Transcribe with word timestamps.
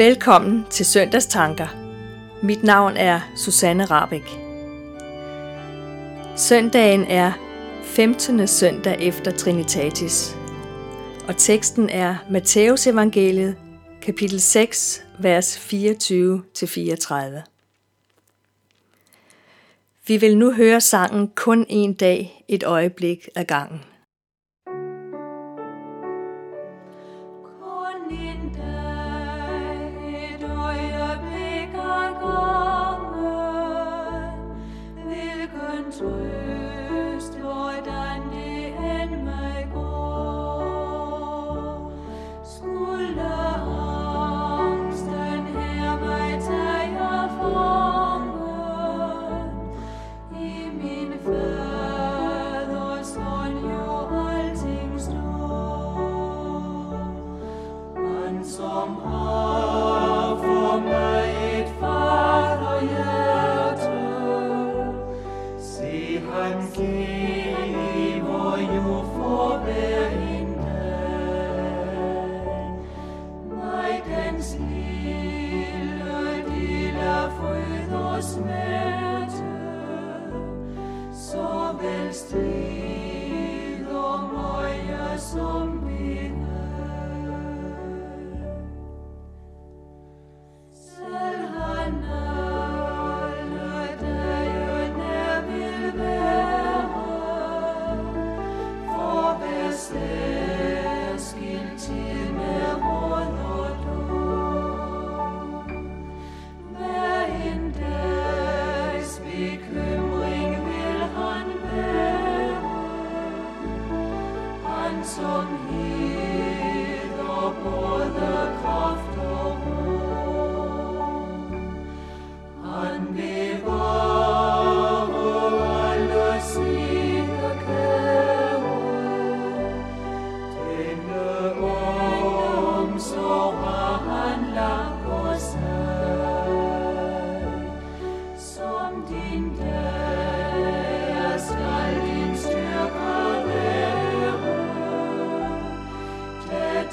Velkommen 0.00 0.66
til 0.70 0.86
Søndagstanker. 0.86 1.66
Mit 2.42 2.62
navn 2.62 2.96
er 2.96 3.20
Susanne 3.36 3.84
Rabeck. 3.84 4.24
Søndagen 6.36 7.04
er 7.04 7.32
15. 7.82 8.46
søndag 8.46 8.96
efter 9.00 9.30
Trinitatis, 9.30 10.36
og 11.28 11.36
teksten 11.36 11.90
er 11.90 12.16
Matteus 12.30 12.86
evangeliet, 12.86 13.56
kapitel 14.02 14.40
6, 14.40 15.04
vers 15.18 15.56
24-34. 15.56 15.62
Vi 20.06 20.16
vil 20.16 20.38
nu 20.38 20.52
høre 20.52 20.80
sangen 20.80 21.28
kun 21.28 21.66
en 21.68 21.94
dag, 21.94 22.44
et 22.48 22.62
øjeblik 22.62 23.28
ad 23.36 23.44
gangen. 23.44 23.80
Se 66.30 66.86
han 67.56 67.68
giver 67.68 68.74
jo 68.74 69.04
for 69.14 69.60
hver 69.64 69.99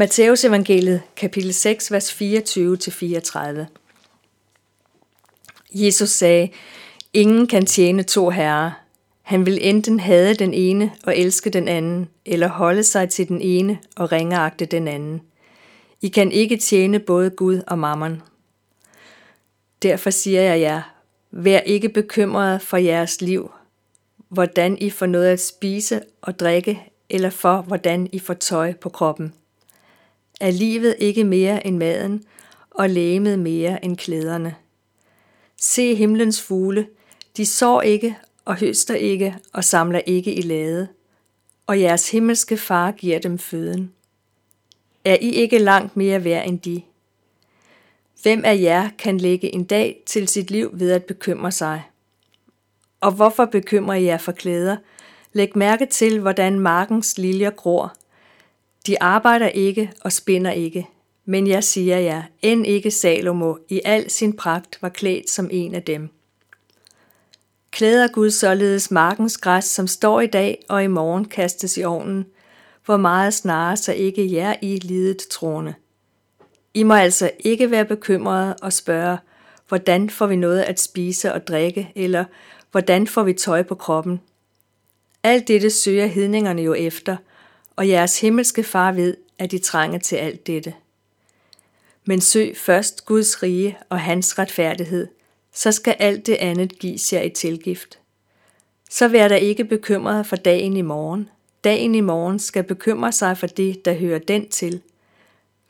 Matteus 0.00 0.44
evangeliet, 0.44 1.02
kapitel 1.16 1.54
6, 1.54 1.92
vers 1.92 2.12
24-34. 2.12 3.64
Jesus 5.70 6.10
sagde, 6.10 6.48
Ingen 7.12 7.46
kan 7.46 7.66
tjene 7.66 8.02
to 8.02 8.30
herrer. 8.30 8.70
Han 9.22 9.46
vil 9.46 9.58
enten 9.68 10.00
hade 10.00 10.34
den 10.34 10.54
ene 10.54 10.92
og 11.04 11.18
elske 11.18 11.50
den 11.50 11.68
anden, 11.68 12.08
eller 12.24 12.48
holde 12.48 12.82
sig 12.82 13.08
til 13.08 13.28
den 13.28 13.40
ene 13.40 13.78
og 13.96 14.12
ringeagte 14.12 14.66
den 14.66 14.88
anden. 14.88 15.20
I 16.00 16.08
kan 16.08 16.32
ikke 16.32 16.56
tjene 16.56 16.98
både 16.98 17.30
Gud 17.30 17.62
og 17.66 17.78
mammon. 17.78 18.22
Derfor 19.82 20.10
siger 20.10 20.42
jeg 20.42 20.60
jer, 20.60 20.82
vær 21.30 21.58
ikke 21.58 21.88
bekymret 21.88 22.62
for 22.62 22.76
jeres 22.76 23.20
liv, 23.20 23.50
hvordan 24.28 24.78
I 24.78 24.90
får 24.90 25.06
noget 25.06 25.26
at 25.26 25.40
spise 25.40 26.02
og 26.22 26.38
drikke, 26.38 26.82
eller 27.10 27.30
for 27.30 27.62
hvordan 27.62 28.08
I 28.12 28.18
får 28.18 28.34
tøj 28.34 28.72
på 28.72 28.88
kroppen. 28.88 29.32
Er 30.40 30.50
livet 30.50 30.96
ikke 30.98 31.24
mere 31.24 31.66
end 31.66 31.76
maden, 31.76 32.24
og 32.70 32.90
lægemet 32.90 33.38
mere 33.38 33.84
end 33.84 33.96
klæderne? 33.96 34.54
Se 35.56 35.94
himlens 35.94 36.42
fugle, 36.42 36.88
de 37.36 37.46
sår 37.46 37.82
ikke 37.82 38.16
og 38.44 38.56
høster 38.56 38.94
ikke 38.94 39.36
og 39.52 39.64
samler 39.64 40.00
ikke 40.06 40.34
i 40.34 40.42
lade, 40.42 40.88
og 41.66 41.80
jeres 41.80 42.10
himmelske 42.10 42.56
far 42.56 42.90
giver 42.90 43.18
dem 43.18 43.38
føden. 43.38 43.92
Er 45.04 45.16
I 45.20 45.30
ikke 45.30 45.58
langt 45.58 45.96
mere 45.96 46.24
værd 46.24 46.48
end 46.48 46.60
de? 46.60 46.82
Hvem 48.22 48.44
af 48.44 48.60
jer 48.60 48.88
kan 48.98 49.18
lægge 49.18 49.54
en 49.54 49.64
dag 49.64 50.02
til 50.06 50.28
sit 50.28 50.50
liv 50.50 50.70
ved 50.72 50.92
at 50.92 51.04
bekymre 51.04 51.52
sig? 51.52 51.82
Og 53.00 53.12
hvorfor 53.12 53.44
bekymrer 53.44 53.94
I 53.94 54.04
jer 54.04 54.18
for 54.18 54.32
klæder? 54.32 54.76
Læg 55.32 55.56
mærke 55.56 55.86
til, 55.86 56.20
hvordan 56.20 56.60
markens 56.60 57.18
liljer 57.18 57.50
gror. 57.50 57.94
De 58.86 59.02
arbejder 59.02 59.48
ikke 59.48 59.92
og 60.00 60.12
spinder 60.12 60.50
ikke. 60.50 60.86
Men 61.24 61.46
jeg 61.46 61.64
siger 61.64 61.98
jer, 61.98 62.22
end 62.42 62.66
ikke 62.66 62.90
Salomo 62.90 63.54
i 63.68 63.80
al 63.84 64.10
sin 64.10 64.36
pragt 64.36 64.78
var 64.82 64.88
klædt 64.88 65.30
som 65.30 65.48
en 65.52 65.74
af 65.74 65.82
dem. 65.82 66.08
Klæder 67.70 68.08
Gud 68.08 68.30
således 68.30 68.90
markens 68.90 69.38
græs, 69.38 69.64
som 69.64 69.86
står 69.86 70.20
i 70.20 70.26
dag 70.26 70.64
og 70.68 70.84
i 70.84 70.86
morgen 70.86 71.24
kastes 71.24 71.76
i 71.76 71.84
ovnen, 71.84 72.26
hvor 72.84 72.96
meget 72.96 73.34
snarere 73.34 73.76
så 73.76 73.92
ikke 73.92 74.32
jer 74.32 74.54
i 74.62 74.76
lidet 74.76 75.18
troende. 75.30 75.74
I 76.74 76.82
må 76.82 76.94
altså 76.94 77.30
ikke 77.38 77.70
være 77.70 77.84
bekymrede 77.84 78.56
og 78.62 78.72
spørge, 78.72 79.18
hvordan 79.68 80.10
får 80.10 80.26
vi 80.26 80.36
noget 80.36 80.62
at 80.62 80.80
spise 80.80 81.32
og 81.32 81.46
drikke, 81.46 81.92
eller 81.94 82.24
hvordan 82.70 83.06
får 83.06 83.22
vi 83.22 83.32
tøj 83.32 83.62
på 83.62 83.74
kroppen. 83.74 84.20
Alt 85.22 85.48
dette 85.48 85.70
søger 85.70 86.06
hedningerne 86.06 86.62
jo 86.62 86.74
efter, 86.74 87.16
og 87.78 87.88
jeres 87.88 88.20
himmelske 88.20 88.62
far 88.62 88.92
ved, 88.92 89.16
at 89.38 89.52
I 89.52 89.58
trænger 89.58 89.98
til 89.98 90.16
alt 90.16 90.46
dette. 90.46 90.74
Men 92.04 92.20
søg 92.20 92.56
først 92.56 93.04
Guds 93.04 93.42
rige 93.42 93.78
og 93.88 94.00
hans 94.00 94.38
retfærdighed, 94.38 95.08
så 95.52 95.72
skal 95.72 95.96
alt 95.98 96.26
det 96.26 96.34
andet 96.34 96.78
gives 96.78 97.12
jer 97.12 97.22
i 97.22 97.30
tilgift. 97.30 97.98
Så 98.90 99.08
vær 99.08 99.28
der 99.28 99.36
ikke 99.36 99.64
bekymret 99.64 100.26
for 100.26 100.36
dagen 100.36 100.76
i 100.76 100.82
morgen. 100.82 101.28
Dagen 101.64 101.94
i 101.94 102.00
morgen 102.00 102.38
skal 102.38 102.64
bekymre 102.64 103.12
sig 103.12 103.38
for 103.38 103.46
det, 103.46 103.84
der 103.84 103.94
hører 103.94 104.18
den 104.18 104.48
til. 104.48 104.82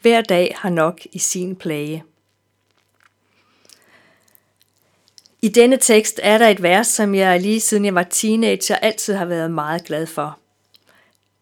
Hver 0.01 0.21
dag 0.21 0.55
har 0.59 0.71
nok 0.71 1.01
i 1.13 1.19
sin 1.19 1.57
plage. 1.57 2.05
I 5.43 5.49
denne 5.49 5.77
tekst 5.77 6.21
er 6.23 6.39
der 6.39 6.49
et 6.49 6.63
vers, 6.63 6.87
som 6.87 7.15
jeg 7.15 7.41
lige 7.41 7.61
siden 7.61 7.85
jeg 7.85 7.95
var 7.95 8.03
teenager 8.03 8.77
altid 8.77 9.15
har 9.15 9.25
været 9.25 9.51
meget 9.51 9.85
glad 9.85 10.07
for. 10.07 10.39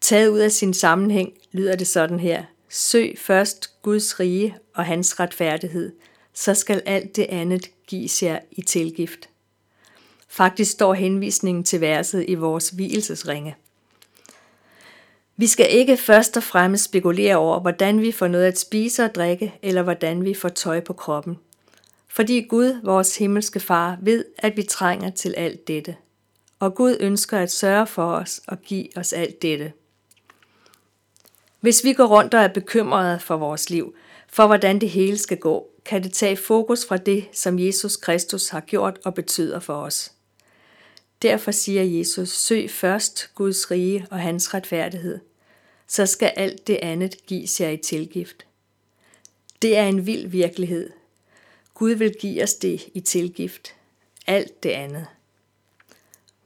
Taget 0.07 0.27
ud 0.27 0.39
af 0.39 0.51
sin 0.51 0.73
sammenhæng 0.73 1.33
lyder 1.51 1.75
det 1.75 1.87
sådan 1.87 2.19
her. 2.19 2.43
Søg 2.69 3.15
først 3.17 3.81
Guds 3.81 4.19
rige 4.19 4.55
og 4.75 4.85
hans 4.85 5.19
retfærdighed, 5.19 5.91
så 6.33 6.53
skal 6.53 6.81
alt 6.85 7.15
det 7.15 7.25
andet 7.29 7.71
gives 7.87 8.23
jer 8.23 8.39
i 8.51 8.61
tilgift. 8.61 9.29
Faktisk 10.27 10.71
står 10.71 10.93
henvisningen 10.93 11.63
til 11.63 11.81
verset 11.81 12.25
i 12.27 12.35
vores 12.35 12.69
hvilesesringe. 12.69 13.55
Vi 15.37 15.47
skal 15.47 15.67
ikke 15.69 15.97
først 15.97 16.37
og 16.37 16.43
fremmest 16.43 16.83
spekulere 16.83 17.35
over, 17.35 17.59
hvordan 17.59 18.01
vi 18.01 18.11
får 18.11 18.27
noget 18.27 18.45
at 18.45 18.59
spise 18.59 19.03
og 19.03 19.15
drikke, 19.15 19.53
eller 19.61 19.83
hvordan 19.83 20.25
vi 20.25 20.33
får 20.33 20.49
tøj 20.49 20.79
på 20.79 20.93
kroppen. 20.93 21.37
Fordi 22.07 22.41
Gud, 22.41 22.79
vores 22.83 23.17
himmelske 23.17 23.59
far, 23.59 23.97
ved, 24.01 24.25
at 24.37 24.57
vi 24.57 24.63
trænger 24.63 25.09
til 25.09 25.33
alt 25.37 25.67
dette. 25.67 25.95
Og 26.59 26.75
Gud 26.75 26.97
ønsker 26.99 27.39
at 27.39 27.51
sørge 27.51 27.87
for 27.87 28.11
os 28.11 28.41
og 28.47 28.61
give 28.61 28.87
os 28.97 29.13
alt 29.13 29.41
dette. 29.41 29.73
Hvis 31.67 31.83
vi 31.83 31.93
går 31.93 32.05
rundt 32.05 32.33
og 32.33 32.41
er 32.41 32.47
bekymrede 32.47 33.19
for 33.19 33.37
vores 33.37 33.69
liv, 33.69 33.95
for 34.27 34.47
hvordan 34.47 34.81
det 34.81 34.89
hele 34.89 35.17
skal 35.17 35.37
gå, 35.37 35.69
kan 35.85 36.03
det 36.03 36.13
tage 36.13 36.37
fokus 36.37 36.85
fra 36.85 36.97
det, 36.97 37.27
som 37.33 37.59
Jesus 37.59 37.95
Kristus 37.95 38.49
har 38.49 38.59
gjort 38.59 38.99
og 39.05 39.13
betyder 39.13 39.59
for 39.59 39.73
os. 39.73 40.11
Derfor 41.21 41.51
siger 41.51 41.83
Jesus, 41.83 42.29
søg 42.29 42.71
først 42.71 43.29
Guds 43.35 43.71
rige 43.71 44.07
og 44.11 44.19
hans 44.19 44.53
retfærdighed, 44.53 45.19
så 45.87 46.05
skal 46.05 46.33
alt 46.35 46.67
det 46.67 46.79
andet 46.81 47.25
gives 47.25 47.61
jer 47.61 47.69
i 47.69 47.77
tilgift. 47.77 48.45
Det 49.61 49.77
er 49.77 49.87
en 49.87 50.05
vild 50.05 50.27
virkelighed. 50.27 50.89
Gud 51.73 51.91
vil 51.91 52.15
give 52.19 52.43
os 52.43 52.53
det 52.53 52.87
i 52.93 52.99
tilgift. 52.99 53.75
Alt 54.27 54.63
det 54.63 54.69
andet. 54.69 55.07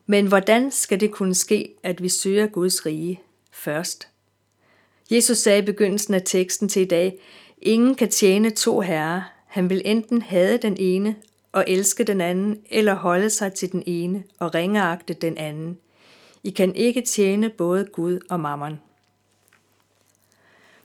Men 0.06 0.28
hvordan 0.28 0.72
skal 0.72 1.00
det 1.00 1.12
kunne 1.12 1.36
ske, 1.36 1.74
at 1.84 2.04
vi 2.04 2.10
søger 2.10 2.48
Guds 2.48 2.86
rige 2.86 3.22
først? 3.52 4.11
Jesus 5.12 5.38
sagde 5.38 5.60
i 5.60 5.66
begyndelsen 5.66 6.14
af 6.14 6.22
teksten 6.26 6.70
til 6.70 6.82
i 6.82 6.86
dag, 6.86 7.20
ingen 7.62 7.96
kan 7.96 8.10
tjene 8.10 8.50
to 8.50 8.80
herrer. 8.80 9.22
Han 9.48 9.70
vil 9.70 9.82
enten 9.86 10.22
hade 10.22 10.58
den 10.58 10.78
ene 10.80 11.16
og 11.52 11.66
elske 11.68 12.04
den 12.04 12.22
anden, 12.22 12.62
eller 12.70 12.94
holde 12.94 13.30
sig 13.30 13.54
til 13.54 13.72
den 13.72 13.84
ene 13.86 14.24
og 14.40 14.56
ringeagte 14.56 15.14
den 15.14 15.38
anden. 15.38 15.78
I 16.44 16.50
kan 16.50 16.76
ikke 16.76 17.02
tjene 17.02 17.50
både 17.50 17.86
Gud 17.86 18.20
og 18.30 18.40
mammon. 18.40 18.80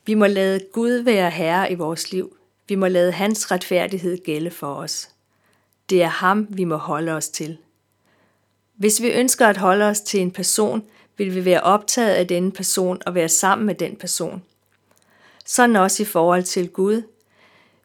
Vi 0.06 0.14
må 0.14 0.26
lade 0.26 0.60
Gud 0.72 0.90
være 0.90 1.30
herre 1.30 1.72
i 1.72 1.74
vores 1.74 2.12
liv. 2.12 2.36
Vi 2.68 2.74
må 2.74 2.88
lade 2.88 3.12
hans 3.12 3.50
retfærdighed 3.50 4.24
gælde 4.24 4.50
for 4.50 4.74
os. 4.74 5.10
Det 5.90 6.02
er 6.02 6.08
ham, 6.08 6.46
vi 6.50 6.64
må 6.64 6.76
holde 6.76 7.12
os 7.12 7.28
til. 7.28 7.58
Hvis 8.74 9.02
vi 9.02 9.10
ønsker 9.10 9.46
at 9.46 9.56
holde 9.56 9.84
os 9.84 10.00
til 10.00 10.20
en 10.20 10.30
person, 10.30 10.84
vil 11.16 11.34
vi 11.34 11.44
være 11.44 11.60
optaget 11.60 12.14
af 12.14 12.26
denne 12.26 12.52
person 12.52 13.02
og 13.06 13.14
være 13.14 13.28
sammen 13.28 13.66
med 13.66 13.74
den 13.74 13.96
person. 13.96 14.42
Sådan 15.44 15.76
også 15.76 16.02
i 16.02 16.06
forhold 16.06 16.42
til 16.42 16.68
Gud. 16.68 17.02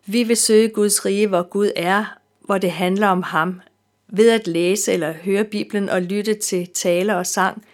Vi 0.05 0.23
vil 0.23 0.37
søge 0.37 0.69
Guds 0.69 1.05
rige, 1.05 1.27
hvor 1.27 1.43
Gud 1.43 1.71
er, 1.75 2.17
hvor 2.39 2.57
det 2.57 2.71
handler 2.71 3.07
om 3.07 3.23
ham. 3.23 3.61
Ved 4.07 4.29
at 4.29 4.47
læse 4.47 4.93
eller 4.93 5.13
høre 5.13 5.43
Bibelen 5.43 5.89
og 5.89 6.01
lytte 6.01 6.33
til 6.33 6.67
taler 6.73 7.15
og 7.15 7.27
sang, 7.27 7.65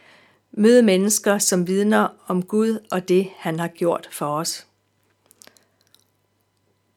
møde 0.51 0.83
mennesker, 0.83 1.38
som 1.38 1.68
vidner 1.68 2.07
om 2.27 2.44
Gud 2.44 2.80
og 2.92 3.07
det, 3.07 3.27
han 3.38 3.60
har 3.60 3.68
gjort 3.68 4.10
for 4.12 4.25
os. 4.25 4.68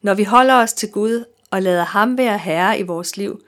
Når 0.03 0.15
vi 0.15 0.25
holder 0.25 0.55
os 0.55 0.73
til 0.73 0.91
Gud 0.91 1.25
og 1.51 1.63
lader 1.63 1.85
ham 1.85 2.19
være 2.19 2.39
herre 2.39 2.79
i 2.79 2.83
vores 2.83 3.17
liv, 3.17 3.43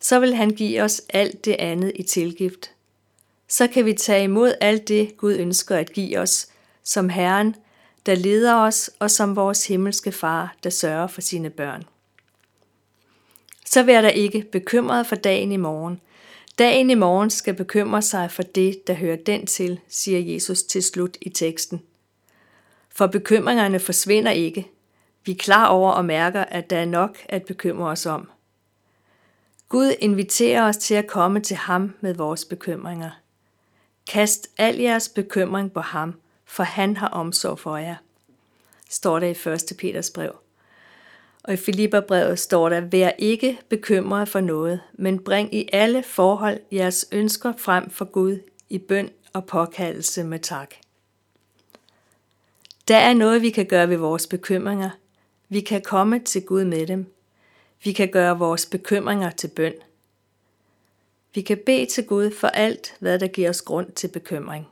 så 0.00 0.20
vil 0.20 0.34
han 0.34 0.50
give 0.50 0.82
os 0.82 1.02
alt 1.08 1.44
det 1.44 1.56
andet 1.58 1.92
i 1.94 2.02
tilgift. 2.02 2.70
Så 3.48 3.66
kan 3.66 3.84
vi 3.84 3.92
tage 3.92 4.24
imod 4.24 4.54
alt 4.60 4.88
det, 4.88 5.16
Gud 5.16 5.34
ønsker 5.34 5.76
at 5.76 5.92
give 5.92 6.18
os, 6.18 6.48
som 6.82 7.08
Herren, 7.08 7.56
der 8.06 8.14
leder 8.14 8.54
os, 8.54 8.90
og 8.98 9.10
som 9.10 9.36
vores 9.36 9.66
himmelske 9.66 10.12
far, 10.12 10.56
der 10.64 10.70
sørger 10.70 11.06
for 11.06 11.20
sine 11.20 11.50
børn. 11.50 11.84
Så 13.66 13.82
vær 13.82 14.00
der 14.00 14.08
ikke 14.08 14.44
bekymret 14.52 15.06
for 15.06 15.16
dagen 15.16 15.52
i 15.52 15.56
morgen. 15.56 16.00
Dagen 16.58 16.90
i 16.90 16.94
morgen 16.94 17.30
skal 17.30 17.54
bekymre 17.54 18.02
sig 18.02 18.30
for 18.30 18.42
det, 18.42 18.86
der 18.86 18.94
hører 18.94 19.16
den 19.16 19.46
til, 19.46 19.80
siger 19.88 20.18
Jesus 20.32 20.62
til 20.62 20.82
slut 20.82 21.16
i 21.20 21.28
teksten. 21.28 21.82
For 22.90 23.06
bekymringerne 23.06 23.80
forsvinder 23.80 24.30
ikke. 24.30 24.70
Vi 25.24 25.32
er 25.32 25.36
klar 25.36 25.66
over 25.66 25.92
og 25.92 26.04
mærker, 26.04 26.44
at 26.44 26.70
der 26.70 26.78
er 26.78 26.84
nok 26.84 27.18
at 27.28 27.42
bekymre 27.44 27.90
os 27.90 28.06
om. 28.06 28.30
Gud 29.68 29.92
inviterer 30.00 30.68
os 30.68 30.76
til 30.76 30.94
at 30.94 31.06
komme 31.06 31.40
til 31.40 31.56
ham 31.56 31.94
med 32.00 32.14
vores 32.14 32.44
bekymringer. 32.44 33.10
Kast 34.06 34.48
al 34.58 34.76
jeres 34.76 35.08
bekymring 35.08 35.72
på 35.72 35.80
ham, 35.80 36.14
for 36.44 36.62
han 36.62 36.96
har 36.96 37.08
omsorg 37.08 37.58
for 37.58 37.76
jer. 37.76 37.96
Står 38.90 39.18
der 39.18 39.26
i 39.26 39.52
1. 39.54 39.76
Peters 39.78 40.10
brev. 40.10 40.36
Og 41.44 41.52
i 41.52 41.56
Filipperbrevet 41.56 42.38
står 42.38 42.68
der, 42.68 42.80
vær 42.80 43.10
ikke 43.18 43.58
bekymret 43.68 44.28
for 44.28 44.40
noget, 44.40 44.80
men 44.92 45.18
bring 45.18 45.54
i 45.54 45.68
alle 45.72 46.02
forhold 46.02 46.60
jeres 46.72 47.06
ønsker 47.12 47.52
frem 47.58 47.90
for 47.90 48.04
Gud 48.04 48.38
i 48.68 48.78
bøn 48.78 49.10
og 49.32 49.46
påkaldelse 49.46 50.24
med 50.24 50.38
tak. 50.38 50.74
Der 52.88 52.96
er 52.96 53.14
noget, 53.14 53.42
vi 53.42 53.50
kan 53.50 53.66
gøre 53.66 53.88
ved 53.88 53.96
vores 53.96 54.26
bekymringer. 54.26 54.90
Vi 55.48 55.60
kan 55.60 55.82
komme 55.82 56.18
til 56.18 56.42
Gud 56.42 56.64
med 56.64 56.86
dem. 56.86 57.14
Vi 57.84 57.92
kan 57.92 58.08
gøre 58.08 58.38
vores 58.38 58.66
bekymringer 58.66 59.30
til 59.30 59.48
bøn. 59.48 59.72
Vi 61.36 61.42
kan 61.42 61.58
bede 61.66 61.86
til 61.86 62.06
Gud 62.06 62.30
for 62.30 62.48
alt, 62.48 62.94
hvad 63.00 63.18
der 63.18 63.26
giver 63.26 63.50
os 63.50 63.62
grund 63.62 63.92
til 63.92 64.08
bekymring. 64.08 64.68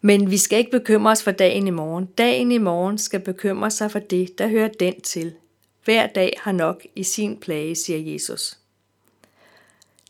Men 0.00 0.30
vi 0.30 0.36
skal 0.36 0.58
ikke 0.58 0.70
bekymre 0.70 1.12
os 1.12 1.22
for 1.22 1.30
dagen 1.30 1.66
i 1.66 1.70
morgen. 1.70 2.06
Dagen 2.06 2.52
i 2.52 2.58
morgen 2.58 2.98
skal 2.98 3.20
bekymre 3.20 3.70
sig 3.70 3.90
for 3.90 3.98
det, 3.98 4.38
der 4.38 4.48
hører 4.48 4.68
den 4.68 5.00
til. 5.00 5.34
Hver 5.84 6.06
dag 6.06 6.38
har 6.42 6.52
nok 6.52 6.86
i 6.96 7.02
sin 7.02 7.36
plage, 7.36 7.74
siger 7.74 8.12
Jesus. 8.12 8.58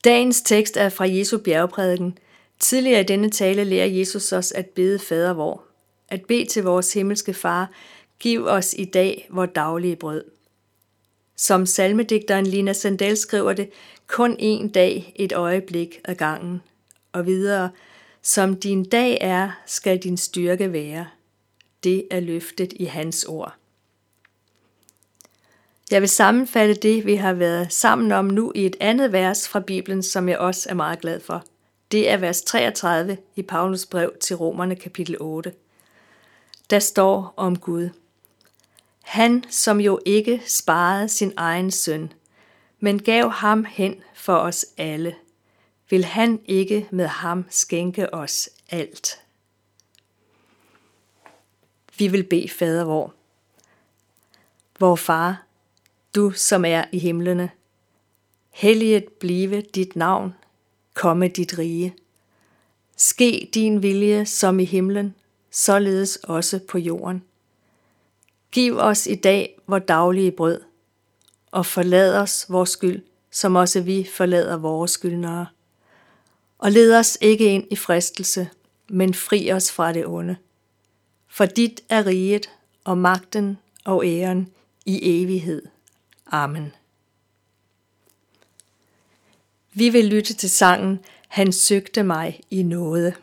Dagens 0.04 0.42
tekst 0.42 0.76
er 0.76 0.88
fra 0.88 1.08
Jesu 1.08 1.38
bjergprædiken. 1.38 2.18
Tidligere 2.58 3.00
i 3.00 3.04
denne 3.04 3.30
tale 3.30 3.64
lærer 3.64 3.86
Jesus 3.86 4.32
os 4.32 4.52
at 4.52 4.66
bede 4.66 4.98
fader 4.98 5.32
vor. 5.32 5.64
At 6.08 6.24
bede 6.24 6.44
til 6.44 6.64
vores 6.64 6.92
himmelske 6.92 7.34
far, 7.34 7.70
giv 8.18 8.46
os 8.46 8.74
i 8.78 8.84
dag 8.84 9.28
vores 9.30 9.50
daglige 9.54 9.96
brød. 9.96 10.24
Som 11.36 11.66
salmedigteren 11.66 12.46
Lina 12.46 12.72
Sandel 12.72 13.16
skriver 13.16 13.52
det, 13.52 13.70
kun 14.06 14.36
en 14.38 14.68
dag, 14.68 15.12
et 15.16 15.32
øjeblik 15.32 16.00
ad 16.04 16.14
gangen. 16.14 16.62
Og 17.12 17.26
videre, 17.26 17.70
som 18.22 18.56
din 18.56 18.84
dag 18.84 19.18
er, 19.20 19.50
skal 19.66 19.98
din 19.98 20.16
styrke 20.16 20.72
være. 20.72 21.06
Det 21.84 22.06
er 22.10 22.20
løftet 22.20 22.72
i 22.76 22.84
hans 22.84 23.24
ord. 23.24 23.54
Jeg 25.90 26.00
vil 26.00 26.08
sammenfatte 26.08 26.74
det, 26.74 27.06
vi 27.06 27.14
har 27.14 27.32
været 27.32 27.72
sammen 27.72 28.12
om 28.12 28.24
nu 28.24 28.52
i 28.54 28.66
et 28.66 28.76
andet 28.80 29.12
vers 29.12 29.48
fra 29.48 29.60
Bibelen, 29.60 30.02
som 30.02 30.28
jeg 30.28 30.38
også 30.38 30.70
er 30.70 30.74
meget 30.74 31.00
glad 31.00 31.20
for. 31.20 31.44
Det 31.92 32.10
er 32.10 32.16
vers 32.16 32.42
33 32.42 33.16
i 33.36 33.42
Paulus 33.42 33.86
brev 33.86 34.12
til 34.20 34.36
Romerne 34.36 34.76
kapitel 34.76 35.16
8. 35.20 35.52
Der 36.70 36.78
står 36.78 37.34
om 37.36 37.58
Gud. 37.58 37.88
Han, 39.04 39.44
som 39.50 39.80
jo 39.80 40.00
ikke 40.04 40.42
sparede 40.46 41.08
sin 41.08 41.32
egen 41.36 41.70
søn, 41.70 42.12
men 42.80 43.02
gav 43.02 43.30
ham 43.30 43.64
hen 43.64 43.96
for 44.14 44.36
os 44.36 44.66
alle, 44.76 45.14
vil 45.90 46.04
han 46.04 46.40
ikke 46.44 46.88
med 46.90 47.06
ham 47.06 47.44
skænke 47.50 48.14
os 48.14 48.48
alt. 48.70 49.20
Vi 51.98 52.08
vil 52.08 52.24
bede 52.24 52.48
fader 52.48 52.84
vor. 52.84 53.14
Vor 54.78 54.96
far, 54.96 55.46
du 56.14 56.30
som 56.30 56.64
er 56.64 56.84
i 56.92 56.98
himlene, 56.98 57.50
helliget 58.50 59.04
blive 59.08 59.60
dit 59.60 59.96
navn, 59.96 60.34
komme 60.94 61.28
dit 61.28 61.58
rige. 61.58 61.94
Ske 62.96 63.50
din 63.54 63.82
vilje 63.82 64.26
som 64.26 64.60
i 64.60 64.64
himlen, 64.64 65.14
således 65.50 66.16
også 66.16 66.60
på 66.68 66.78
jorden. 66.78 67.22
Giv 68.54 68.76
os 68.76 69.06
i 69.06 69.14
dag 69.14 69.58
vores 69.66 69.82
daglige 69.88 70.30
brød, 70.30 70.60
og 71.50 71.66
forlad 71.66 72.16
os 72.16 72.46
vores 72.48 72.70
skyld, 72.70 73.02
som 73.30 73.56
også 73.56 73.80
vi 73.80 74.08
forlader 74.14 74.56
vores 74.56 74.90
skyldnere. 74.90 75.46
Og 76.58 76.72
led 76.72 76.96
os 76.96 77.18
ikke 77.20 77.44
ind 77.44 77.64
i 77.70 77.76
fristelse, 77.76 78.48
men 78.88 79.14
fri 79.14 79.52
os 79.52 79.72
fra 79.72 79.92
det 79.92 80.06
onde. 80.06 80.36
For 81.28 81.46
dit 81.46 81.80
er 81.88 82.06
riget 82.06 82.50
og 82.84 82.98
magten 82.98 83.58
og 83.84 84.06
æren 84.06 84.48
i 84.86 85.22
evighed. 85.22 85.62
Amen. 86.26 86.72
Vi 89.72 89.88
vil 89.88 90.04
lytte 90.04 90.34
til 90.34 90.50
sangen 90.50 91.00
Han 91.28 91.52
søgte 91.52 92.02
mig 92.02 92.40
i 92.50 92.62
noget. 92.62 93.14